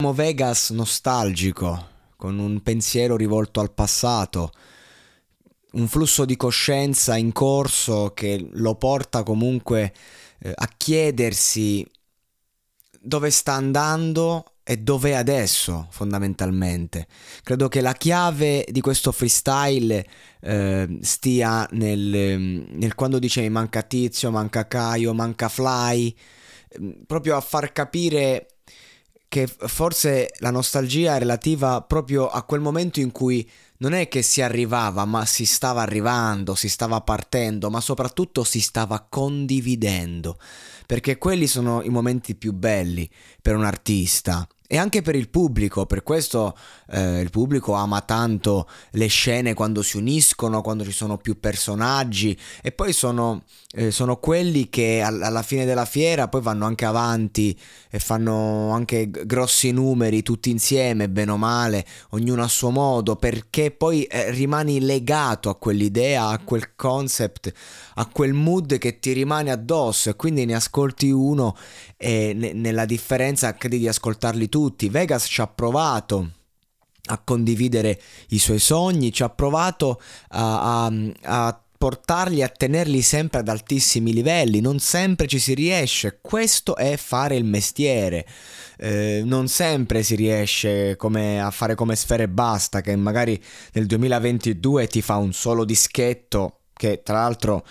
[0.00, 4.52] Vegas nostalgico, con un pensiero rivolto al passato,
[5.72, 9.92] un flusso di coscienza in corso che lo porta comunque
[10.38, 11.84] eh, a chiedersi
[13.00, 17.08] dove sta andando e dove è adesso fondamentalmente.
[17.42, 20.06] Credo che la chiave di questo freestyle
[20.42, 26.14] eh, stia nel, nel, quando dice manca Tizio, manca Caio, manca Fly,
[26.68, 28.57] eh, proprio a far capire
[29.28, 33.48] che forse la nostalgia è relativa proprio a quel momento in cui
[33.78, 38.60] non è che si arrivava, ma si stava arrivando, si stava partendo, ma soprattutto si
[38.60, 40.38] stava condividendo,
[40.86, 43.08] perché quelli sono i momenti più belli
[43.40, 46.54] per un artista e anche per il pubblico, per questo
[46.90, 52.38] eh, il pubblico ama tanto le scene quando si uniscono, quando ci sono più personaggi
[52.60, 57.58] e poi sono, eh, sono quelli che alla fine della fiera poi vanno anche avanti
[57.88, 63.70] e fanno anche grossi numeri tutti insieme, bene o male, ognuno a suo modo, perché
[63.70, 67.50] poi eh, rimani legato a quell'idea, a quel concept,
[67.94, 71.56] a quel mood che ti rimane addosso e quindi ne ascolti uno
[71.96, 74.56] e ne, nella differenza credi di ascoltarli tutti.
[74.90, 76.30] Vegas ci ha provato
[77.10, 80.92] a condividere i suoi sogni, ci ha provato a, a,
[81.22, 86.96] a portarli a tenerli sempre ad altissimi livelli, non sempre ci si riesce, questo è
[86.96, 88.26] fare il mestiere.
[88.80, 93.40] Eh, non sempre si riesce come a fare come Sfere e Basta, che magari
[93.72, 97.64] nel 2022 ti fa un solo dischetto, che tra l'altro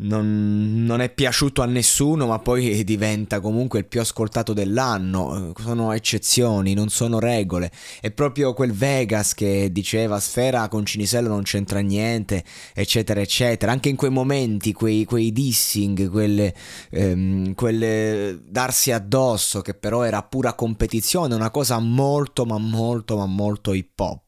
[0.00, 5.52] non, non, è piaciuto a nessuno, ma poi diventa comunque il più ascoltato dell'anno.
[5.58, 7.70] Sono eccezioni, non sono regole.
[8.00, 12.44] È proprio quel Vegas che diceva Sfera con Cinisello non c'entra niente,
[12.74, 13.72] eccetera, eccetera.
[13.72, 16.54] Anche in quei momenti, quei, quei dissing, quelle,
[16.90, 23.26] ehm, quelle darsi addosso, che però era pura competizione, una cosa molto, ma molto, ma
[23.26, 24.27] molto hip hop.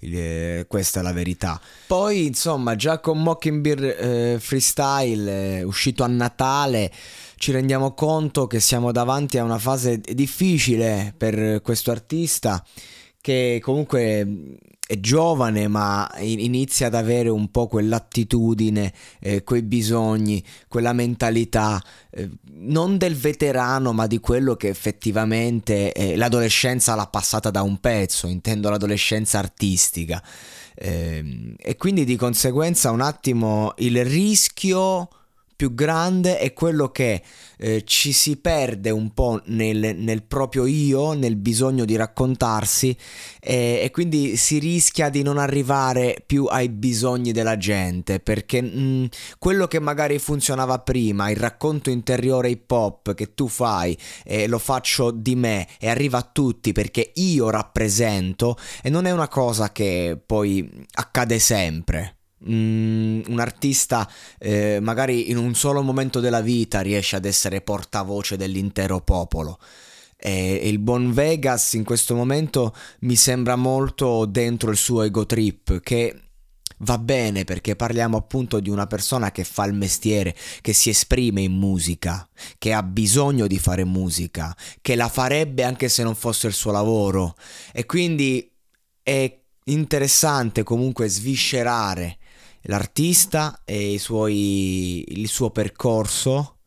[0.00, 1.60] Eh, questa è la verità.
[1.86, 6.90] Poi, insomma, già con Mockingbird eh, Freestyle, eh, uscito a Natale,
[7.36, 12.64] ci rendiamo conto che siamo davanti a una fase difficile per questo artista
[13.20, 14.26] che comunque
[14.90, 21.80] è giovane ma inizia ad avere un po' quell'attitudine, eh, quei bisogni, quella mentalità,
[22.10, 27.78] eh, non del veterano ma di quello che effettivamente eh, l'adolescenza l'ha passata da un
[27.78, 30.20] pezzo, intendo l'adolescenza artistica.
[30.74, 35.08] Ehm, e quindi di conseguenza un attimo il rischio
[35.60, 37.22] più grande è quello che
[37.58, 42.96] eh, ci si perde un po' nel, nel, proprio io, nel bisogno di raccontarsi
[43.38, 48.80] e, e, quindi si rischia di non arrivare più ai bisogni della gente perché mh,
[48.80, 49.04] mm,
[49.38, 54.58] quello che magari funzionava prima, il racconto interiore hip hop che tu fai e lo
[54.58, 59.72] faccio di me e arriva a tutti perché io rappresento e non è una cosa
[59.72, 62.14] che poi accade sempre
[62.48, 68.36] Mm, un artista eh, magari in un solo momento della vita riesce ad essere portavoce
[68.36, 69.58] dell'intero popolo.
[70.16, 75.80] E il buon Vegas in questo momento mi sembra molto dentro il suo ego trip
[75.80, 76.14] che
[76.78, 81.42] va bene perché parliamo appunto di una persona che fa il mestiere, che si esprime
[81.42, 82.28] in musica,
[82.58, 86.70] che ha bisogno di fare musica, che la farebbe anche se non fosse il suo
[86.70, 87.34] lavoro
[87.72, 88.50] e quindi
[89.02, 92.18] è interessante comunque sviscerare
[92.62, 96.58] l'artista e suoi, il suo percorso,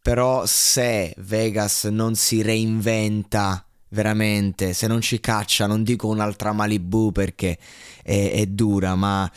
[0.00, 7.12] però se Vegas non si reinventa veramente, se non ci caccia, non dico un'altra Malibu
[7.12, 7.58] perché
[8.02, 9.30] è, è dura, ma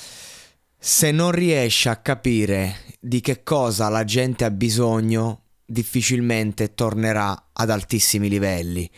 [0.77, 7.69] se non riesce a capire di che cosa la gente ha bisogno, difficilmente tornerà ad
[7.69, 8.89] altissimi livelli.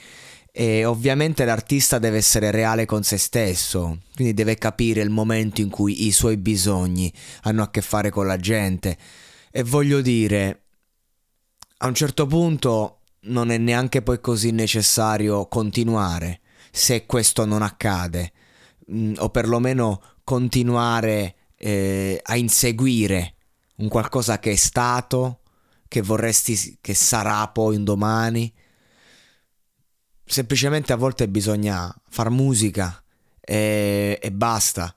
[0.53, 5.69] E ovviamente l'artista deve essere reale con se stesso, quindi deve capire il momento in
[5.69, 7.11] cui i suoi bisogni
[7.43, 8.97] hanno a che fare con la gente.
[9.49, 10.63] E voglio dire,
[11.77, 18.31] a un certo punto non è neanche poi così necessario continuare se questo non accade,
[18.91, 23.35] mm, o perlomeno continuare eh, a inseguire
[23.77, 25.39] un qualcosa che è stato,
[25.87, 28.51] che vorresti che sarà poi un domani
[30.31, 33.03] semplicemente a volte bisogna far musica
[33.41, 34.95] e, e basta,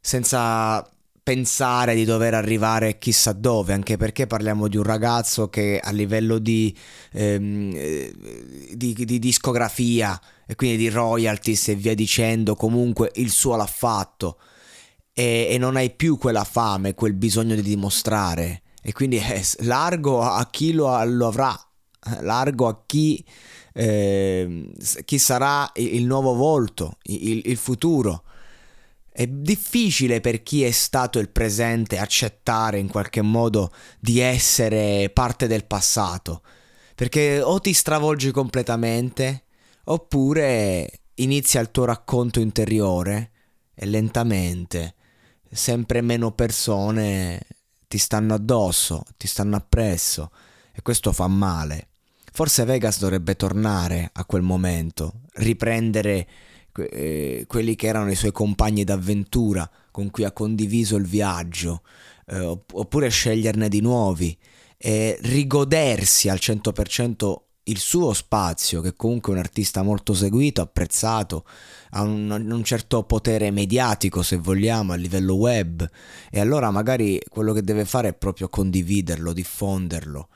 [0.00, 0.84] senza
[1.22, 6.38] pensare di dover arrivare chissà dove, anche perché parliamo di un ragazzo che a livello
[6.38, 6.76] di,
[7.12, 7.70] ehm,
[8.74, 14.38] di, di, discografia e quindi di royalties e via dicendo, comunque il suo l'ha fatto.
[15.14, 18.62] E, e non hai più quella fame, quel bisogno di dimostrare.
[18.82, 21.56] E quindi è largo a chi lo, lo avrà,
[22.22, 23.24] largo a chi
[23.72, 24.70] eh,
[25.04, 28.24] chi sarà il nuovo volto, il, il futuro.
[29.10, 33.70] È difficile per chi è stato il presente accettare in qualche modo
[34.00, 36.42] di essere parte del passato,
[36.94, 39.44] perché o ti stravolgi completamente
[39.84, 43.30] oppure inizia il tuo racconto interiore
[43.74, 44.94] e lentamente
[45.50, 47.40] sempre meno persone
[47.86, 50.30] ti stanno addosso, ti stanno appresso
[50.72, 51.88] e questo fa male.
[52.34, 56.26] Forse Vegas dovrebbe tornare a quel momento, riprendere
[56.74, 61.82] eh, quelli che erano i suoi compagni d'avventura con cui ha condiviso il viaggio,
[62.28, 64.34] eh, oppure sceglierne di nuovi
[64.78, 67.34] e rigodersi al 100%
[67.64, 71.44] il suo spazio, che comunque è un artista molto seguito, apprezzato,
[71.90, 75.86] ha un, un, certo potere mediatico, se vogliamo, a livello web,
[76.30, 80.28] e allora magari quello che deve fare è proprio condividerlo, diffonderlo.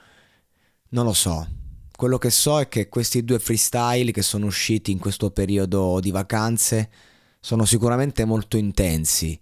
[0.90, 1.48] Non lo so,
[1.96, 6.10] quello che so è che questi due freestyle che sono usciti in questo periodo di
[6.10, 6.90] vacanze
[7.40, 9.38] sono sicuramente molto intensi,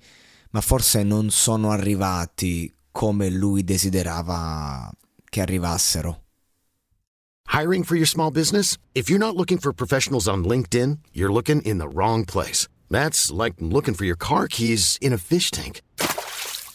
[0.50, 4.90] ma forse non sono arrivati come lui desiderava
[5.28, 6.22] che arrivassero.
[7.52, 8.76] Hiring for your small business?
[8.92, 12.68] If you're not looking for professionals on LinkedIn, you're looking in the wrong place.
[12.88, 15.80] That's like looking for your car keys in a fish tank.